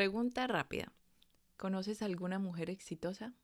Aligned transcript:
Pregunta 0.00 0.46
rápida. 0.46 0.94
¿Conoces 1.58 2.00
alguna 2.00 2.38
mujer 2.38 2.70
exitosa? 2.70 3.34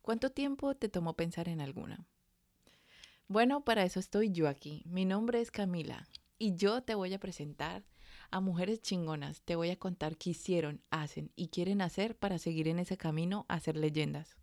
¿Cuánto 0.00 0.30
tiempo 0.30 0.74
te 0.74 0.88
tomó 0.88 1.14
pensar 1.14 1.48
en 1.48 1.60
alguna? 1.60 2.04
Bueno, 3.28 3.62
para 3.62 3.84
eso 3.84 4.00
estoy 4.00 4.32
yo 4.32 4.48
aquí. 4.48 4.82
Mi 4.84 5.04
nombre 5.04 5.40
es 5.40 5.52
Camila 5.52 6.08
y 6.38 6.56
yo 6.56 6.82
te 6.82 6.96
voy 6.96 7.14
a 7.14 7.20
presentar 7.20 7.84
a 8.32 8.40
mujeres 8.40 8.82
chingonas. 8.82 9.42
Te 9.42 9.54
voy 9.54 9.70
a 9.70 9.78
contar 9.78 10.16
qué 10.16 10.30
hicieron, 10.30 10.82
hacen 10.90 11.30
y 11.36 11.46
quieren 11.46 11.80
hacer 11.80 12.16
para 12.16 12.38
seguir 12.38 12.66
en 12.66 12.80
ese 12.80 12.96
camino 12.96 13.46
a 13.46 13.60
ser 13.60 13.76
leyendas. 13.76 14.36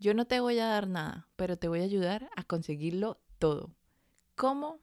Yo 0.00 0.12
no 0.14 0.24
te 0.24 0.40
voy 0.40 0.58
a 0.58 0.66
dar 0.66 0.88
nada, 0.88 1.28
pero 1.36 1.56
te 1.56 1.68
voy 1.68 1.82
a 1.82 1.84
ayudar 1.84 2.30
a 2.34 2.42
conseguirlo 2.42 3.20
todo. 3.38 3.76
¿Cómo? 4.34 4.80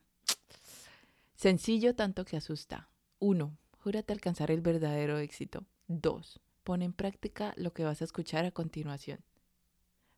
Sencillo 1.35 1.95
tanto 1.95 2.23
que 2.23 2.37
asusta. 2.37 2.87
1. 3.19 3.57
Júrate 3.83 4.13
alcanzar 4.13 4.51
el 4.51 4.61
verdadero 4.61 5.17
éxito. 5.17 5.65
2. 5.87 6.39
Pon 6.63 6.83
en 6.83 6.93
práctica 6.93 7.53
lo 7.57 7.73
que 7.73 7.83
vas 7.83 8.01
a 8.01 8.05
escuchar 8.05 8.45
a 8.45 8.51
continuación. 8.51 9.25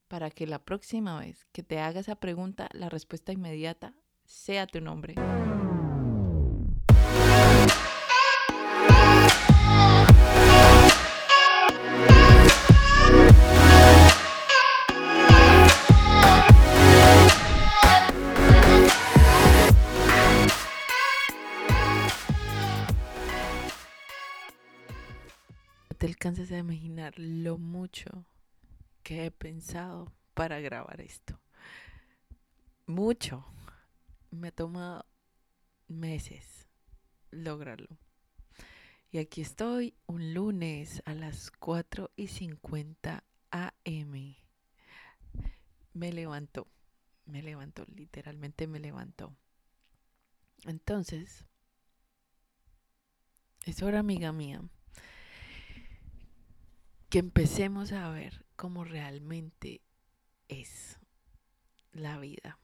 Para 0.09 0.29
que 0.29 0.45
la 0.47 0.59
próxima 0.59 1.17
vez 1.17 1.45
que 1.53 1.63
te 1.63 1.79
haga 1.79 2.01
esa 2.01 2.15
pregunta, 2.15 2.67
la 2.73 2.89
respuesta 2.89 3.31
inmediata 3.31 3.93
sea 4.25 4.67
tu 4.67 4.81
nombre. 4.81 5.15
Te 26.03 26.07
alcanzas 26.07 26.51
a 26.51 26.57
imaginar 26.57 27.13
lo 27.17 27.57
mucho 27.57 28.25
que 29.03 29.25
he 29.25 29.31
pensado 29.31 30.11
para 30.33 30.59
grabar 30.59 30.99
esto. 30.99 31.39
Mucho. 32.85 33.45
Me 34.29 34.49
ha 34.49 34.51
tomado 34.51 35.05
meses 35.87 36.67
lograrlo. 37.31 37.97
Y 39.11 39.19
aquí 39.19 39.39
estoy 39.39 39.95
un 40.05 40.33
lunes 40.33 41.01
a 41.05 41.13
las 41.13 41.51
4 41.51 42.11
y 42.17 42.27
50 42.27 43.23
am. 43.51 44.35
Me 45.93 46.11
levantó, 46.11 46.67
me 47.23 47.41
levantó, 47.41 47.85
literalmente 47.95 48.67
me 48.67 48.81
levantó. 48.81 49.33
Entonces, 50.65 51.45
es 53.65 53.81
hora, 53.81 53.99
amiga 53.99 54.33
mía, 54.33 54.61
que 57.13 57.19
empecemos 57.19 57.91
a 57.91 58.09
ver 58.09 58.43
cómo 58.55 58.83
realmente 58.83 59.81
es 60.47 60.97
la 61.91 62.17
vida. 62.17 62.57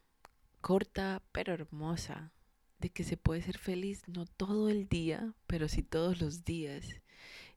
Corta 0.60 1.22
pero 1.32 1.54
hermosa, 1.54 2.32
de 2.80 2.90
que 2.90 3.04
se 3.04 3.16
puede 3.16 3.44
ser 3.44 3.60
feliz 3.60 4.02
no 4.08 4.26
todo 4.26 4.70
el 4.70 4.90
día, 4.90 5.36
pero 5.46 5.68
sí 5.68 5.84
todos 5.84 6.20
los 6.20 6.46
días, 6.46 7.00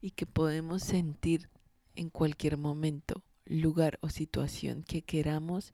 y 0.02 0.10
que 0.10 0.26
podemos 0.26 0.82
sentir 0.82 1.48
en 1.94 2.10
cualquier 2.10 2.58
momento, 2.58 3.24
lugar 3.46 3.98
o 4.02 4.10
situación 4.10 4.82
que 4.82 5.00
queramos 5.00 5.72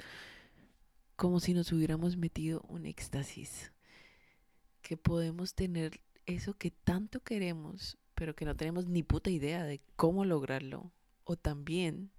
como 1.16 1.40
si 1.40 1.52
nos 1.52 1.72
hubiéramos 1.72 2.16
metido 2.16 2.60
un 2.68 2.86
éxtasis, 2.86 3.72
que 4.82 4.96
podemos 4.96 5.56
tener 5.56 6.00
eso 6.26 6.54
que 6.54 6.70
tanto 6.70 7.18
queremos, 7.24 7.98
pero 8.14 8.36
que 8.36 8.44
no 8.44 8.54
tenemos 8.54 8.86
ni 8.86 9.02
puta 9.02 9.30
idea 9.30 9.64
de 9.64 9.80
cómo 9.96 10.24
lograrlo, 10.24 10.92
o 11.28 11.36
también 11.36 12.10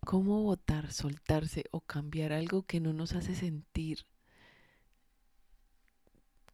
cómo 0.00 0.42
votar, 0.42 0.90
soltarse 0.92 1.64
o 1.70 1.82
cambiar 1.82 2.32
algo 2.32 2.62
que 2.62 2.80
no 2.80 2.94
nos 2.94 3.14
hace 3.14 3.34
sentir 3.34 4.06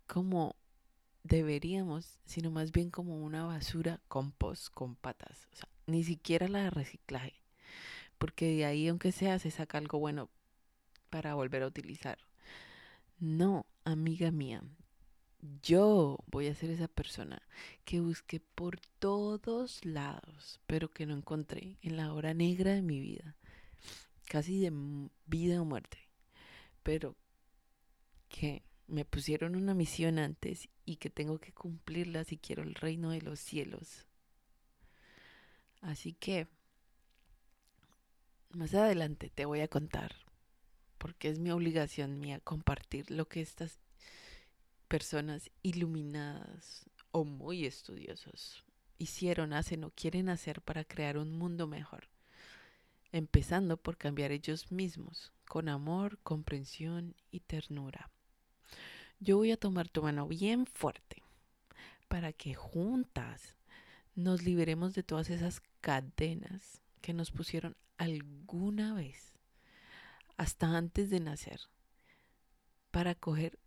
como 0.08 0.56
deberíamos, 1.22 2.18
sino 2.24 2.50
más 2.50 2.72
bien 2.72 2.90
como 2.90 3.16
una 3.24 3.44
basura 3.44 4.00
compost 4.08 4.74
con 4.74 4.96
patas. 4.96 5.46
O 5.52 5.56
sea, 5.56 5.68
ni 5.86 6.02
siquiera 6.02 6.48
la 6.48 6.64
de 6.64 6.70
reciclaje. 6.70 7.34
Porque 8.18 8.46
de 8.46 8.64
ahí, 8.64 8.88
aunque 8.88 9.12
sea, 9.12 9.38
se 9.38 9.52
saca 9.52 9.78
algo 9.78 10.00
bueno 10.00 10.30
para 11.08 11.34
volver 11.34 11.62
a 11.62 11.68
utilizar. 11.68 12.18
No, 13.20 13.64
amiga 13.84 14.32
mía, 14.32 14.64
yo 15.62 16.18
voy 16.26 16.48
a 16.48 16.54
ser 16.54 16.70
esa 16.70 16.88
persona 16.88 17.42
que 17.84 18.00
busqué 18.00 18.40
por 18.40 18.80
todos 18.98 19.84
lados, 19.84 20.60
pero 20.66 20.90
que 20.90 21.06
no 21.06 21.14
encontré 21.14 21.76
en 21.82 21.96
la 21.96 22.12
hora 22.12 22.34
negra 22.34 22.72
de 22.72 22.82
mi 22.82 23.00
vida, 23.00 23.36
casi 24.26 24.58
de 24.60 24.72
vida 25.26 25.60
o 25.60 25.64
muerte, 25.64 25.98
pero 26.82 27.16
que 28.28 28.62
me 28.86 29.04
pusieron 29.04 29.56
una 29.56 29.74
misión 29.74 30.18
antes 30.18 30.68
y 30.84 30.96
que 30.96 31.10
tengo 31.10 31.38
que 31.38 31.52
cumplirla 31.52 32.24
si 32.24 32.36
quiero 32.38 32.62
el 32.62 32.74
reino 32.74 33.10
de 33.10 33.22
los 33.22 33.40
cielos. 33.40 34.06
Así 35.80 36.14
que 36.14 36.48
más 38.50 38.74
adelante 38.74 39.30
te 39.30 39.44
voy 39.44 39.60
a 39.60 39.68
contar, 39.68 40.14
porque 40.98 41.28
es 41.28 41.38
mi 41.38 41.50
obligación 41.50 42.18
mía 42.18 42.40
compartir 42.40 43.10
lo 43.10 43.28
que 43.28 43.40
estas 43.40 43.78
personas 44.94 45.50
iluminadas 45.64 46.88
o 47.10 47.24
muy 47.24 47.66
estudiosos 47.66 48.62
hicieron, 48.96 49.52
hacen 49.52 49.82
o 49.82 49.90
quieren 49.90 50.28
hacer 50.28 50.62
para 50.62 50.84
crear 50.84 51.18
un 51.18 51.36
mundo 51.36 51.66
mejor, 51.66 52.06
empezando 53.10 53.76
por 53.76 53.96
cambiar 53.96 54.30
ellos 54.30 54.70
mismos, 54.70 55.32
con 55.48 55.68
amor, 55.68 56.20
comprensión 56.22 57.16
y 57.32 57.40
ternura. 57.40 58.08
Yo 59.18 59.36
voy 59.36 59.50
a 59.50 59.56
tomar 59.56 59.88
tu 59.88 60.00
mano 60.00 60.28
bien 60.28 60.64
fuerte 60.64 61.24
para 62.06 62.32
que 62.32 62.54
juntas 62.54 63.56
nos 64.14 64.44
liberemos 64.44 64.94
de 64.94 65.02
todas 65.02 65.28
esas 65.28 65.60
cadenas 65.80 66.80
que 67.00 67.12
nos 67.12 67.32
pusieron 67.32 67.76
alguna 67.98 68.94
vez, 68.94 69.34
hasta 70.36 70.68
antes 70.68 71.10
de 71.10 71.18
nacer, 71.18 71.62
para 72.92 73.16
coger 73.16 73.58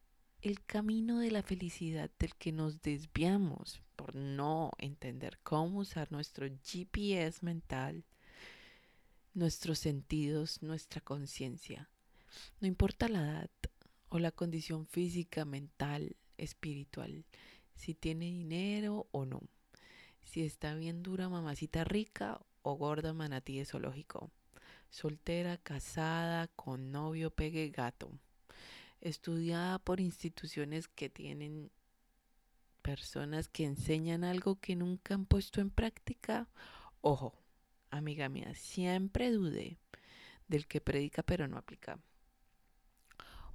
el 0.42 0.64
camino 0.66 1.20
de 1.20 1.32
la 1.32 1.42
felicidad 1.42 2.12
del 2.20 2.36
que 2.36 2.52
nos 2.52 2.82
desviamos 2.82 3.82
por 3.96 4.14
no 4.16 4.72
entender 4.78 5.40
cómo 5.42 5.80
usar 5.80 6.12
nuestro 6.12 6.48
GPS 6.64 7.44
mental, 7.44 8.06
nuestros 9.34 9.80
sentidos, 9.80 10.62
nuestra 10.62 11.02
conciencia. 11.02 11.90
No 12.62 12.68
importa 12.68 13.10
la 13.10 13.22
edad 13.22 13.50
o 14.10 14.20
la 14.20 14.32
condición 14.32 14.86
física, 14.86 15.44
mental, 15.44 16.16
espiritual, 16.38 17.26
si 17.74 17.96
tiene 17.96 18.26
dinero 18.26 19.08
o 19.12 19.26
no, 19.26 19.42
si 20.22 20.44
está 20.44 20.76
bien 20.76 21.02
dura 21.02 21.30
mamacita 21.30 21.84
rica 21.84 22.40
o 22.62 22.76
gorda 22.76 23.12
manatí 23.14 23.64
zoológico, 23.66 24.30
soltera, 24.90 25.58
casada, 25.58 26.48
con 26.50 26.92
novio, 26.92 27.32
pegue, 27.32 27.70
gato 27.70 28.12
estudiada 29.02 29.80
por 29.80 30.00
instituciones 30.00 30.88
que 30.88 31.10
tienen 31.10 31.72
personas 32.82 33.48
que 33.50 33.66
enseñan 33.66 34.24
algo 34.24 34.60
que 34.60 34.76
nunca 34.76 35.14
han 35.14 35.26
puesto 35.26 35.62
en 35.62 35.70
práctica. 35.70 36.48
Ojo, 37.02 37.38
amiga 37.90 38.30
mía, 38.30 38.54
siempre 38.56 39.32
dude 39.32 39.78
del 40.48 40.68
que 40.68 40.82
predica 40.82 41.24
pero 41.24 41.48
no 41.48 41.58
aplica. 41.58 42.00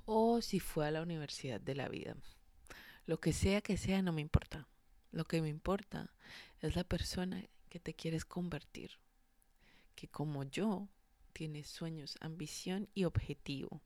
O 0.05 0.43
si 0.43 0.61
fue 0.61 0.87
a 0.87 0.91
la 0.91 1.03
universidad 1.03 1.61
de 1.61 1.75
la 1.75 1.89
vida. 1.89 2.17
Lo 3.07 3.21
que 3.21 3.33
sea 3.33 3.63
que 3.63 3.77
sea 3.77 4.03
no 4.03 4.13
me 4.13 4.21
importa. 4.21 4.69
Lo 5.11 5.25
que 5.25 5.41
me 5.41 5.49
importa 5.49 6.13
es 6.61 6.77
la 6.77 6.85
persona 6.85 7.45
que 7.69 7.81
te 7.81 7.95
quieres 7.95 8.25
convertir. 8.25 8.93
Que 9.95 10.09
como 10.09 10.45
yo, 10.45 10.89
tiene 11.33 11.65
sueños, 11.65 12.17
ambición 12.21 12.89
y 12.95 13.05
objetivo 13.05 13.81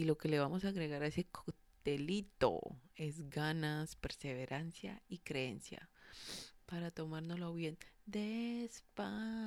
y 0.00 0.04
lo 0.04 0.16
que 0.16 0.28
le 0.30 0.38
vamos 0.38 0.64
a 0.64 0.68
agregar 0.68 1.02
a 1.02 1.08
ese 1.08 1.24
coctelito 1.26 2.60
es 2.94 3.28
ganas, 3.28 3.96
perseverancia 3.96 5.02
y 5.08 5.18
creencia 5.18 5.90
para 6.64 6.90
tomárnoslo 6.90 7.52
bien 7.52 7.76
despacito, 8.06 9.46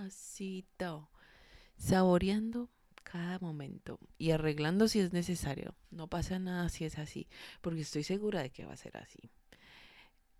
saboreando 1.75 2.69
cada 3.01 3.39
momento 3.39 3.97
y 4.19 4.29
arreglando 4.29 4.87
si 4.87 4.99
es 4.99 5.11
necesario. 5.11 5.75
No 5.89 6.07
pasa 6.07 6.37
nada 6.37 6.69
si 6.69 6.85
es 6.85 6.99
así, 6.99 7.27
porque 7.61 7.81
estoy 7.81 8.03
segura 8.03 8.43
de 8.43 8.51
que 8.51 8.65
va 8.65 8.73
a 8.73 8.77
ser 8.77 8.95
así. 8.97 9.31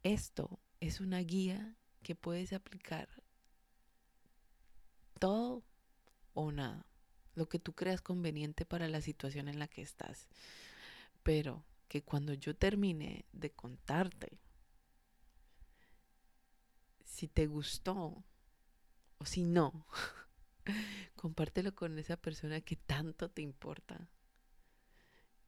Esto 0.04 0.60
es 0.80 1.02
una 1.02 1.22
guía 1.22 1.76
que 2.04 2.14
puedes 2.14 2.54
aplicar 2.54 3.10
todo 5.18 5.64
o 6.34 6.52
nada 6.52 6.86
lo 7.36 7.48
que 7.48 7.60
tú 7.60 7.74
creas 7.74 8.02
conveniente 8.02 8.66
para 8.66 8.88
la 8.88 9.02
situación 9.02 9.48
en 9.48 9.60
la 9.60 9.68
que 9.68 9.82
estás. 9.82 10.28
Pero 11.24 11.64
que 11.88 12.02
cuando 12.02 12.34
yo 12.34 12.56
termine 12.56 13.26
de 13.32 13.52
contarte 13.52 14.40
si 17.06 17.28
te 17.28 17.46
gustó 17.46 18.24
o 19.18 19.26
si 19.26 19.44
no, 19.44 19.86
compártelo 21.16 21.76
con 21.76 21.98
esa 22.00 22.18
persona 22.18 22.62
que 22.62 22.76
tanto 22.76 23.30
te 23.30 23.42
importa, 23.42 24.10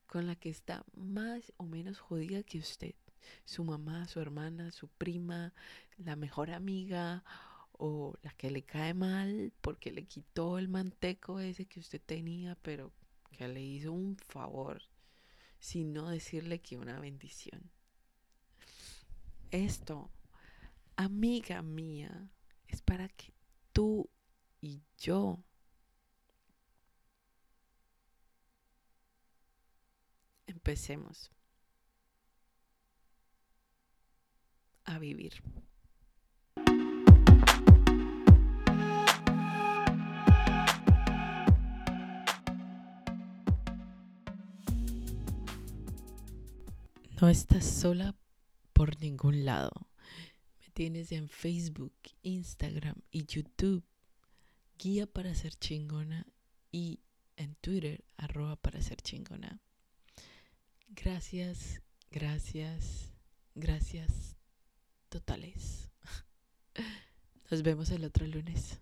con 0.05 0.27
la 0.27 0.35
que 0.35 0.49
está 0.49 0.85
más 0.93 1.51
o 1.57 1.63
menos 1.63 1.99
jodida 1.99 2.43
que 2.43 2.59
usted, 2.59 2.95
su 3.43 3.63
mamá, 3.63 4.07
su 4.07 4.19
hermana, 4.19 4.71
su 4.71 4.87
prima, 4.87 5.53
la 5.97 6.15
mejor 6.15 6.51
amiga 6.51 7.23
o 7.77 8.15
la 8.21 8.31
que 8.33 8.51
le 8.51 8.63
cae 8.63 8.93
mal 8.93 9.53
porque 9.61 9.91
le 9.91 10.05
quitó 10.05 10.57
el 10.57 10.67
manteco 10.67 11.39
ese 11.39 11.65
que 11.65 11.79
usted 11.79 12.01
tenía, 12.01 12.55
pero 12.61 12.91
que 13.31 13.47
le 13.47 13.61
hizo 13.61 13.91
un 13.91 14.17
favor, 14.17 14.81
sino 15.59 16.09
decirle 16.09 16.61
que 16.61 16.77
una 16.77 16.99
bendición. 16.99 17.69
Esto, 19.51 20.09
amiga 20.95 21.61
mía, 21.61 22.29
es 22.67 22.81
para 22.81 23.09
que 23.09 23.33
tú 23.73 24.09
y 24.61 24.81
yo 24.97 25.43
empecemos 30.47 31.31
a 34.85 34.99
vivir. 34.99 35.41
No 47.21 47.29
estás 47.29 47.63
sola 47.63 48.13
por 48.73 48.99
ningún 48.99 49.45
lado. 49.45 49.71
Me 50.59 50.69
tienes 50.73 51.13
en 51.13 51.29
Facebook, 51.29 51.95
Instagram 52.23 52.95
y 53.09 53.25
YouTube. 53.25 53.85
Guía 54.77 55.07
para 55.07 55.33
ser 55.33 55.55
chingona 55.55 56.27
y 56.73 56.99
en 57.37 57.55
Twitter, 57.55 58.03
arroba 58.17 58.57
para 58.57 58.81
ser 58.81 58.97
chingona. 58.97 59.61
Gracias, 60.89 61.81
gracias, 62.11 63.13
gracias 63.53 64.35
totales. 65.07 65.89
Nos 67.49 67.63
vemos 67.63 67.91
el 67.91 68.03
otro 68.03 68.27
lunes. 68.27 68.81